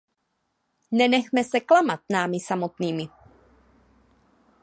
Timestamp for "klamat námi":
1.59-2.39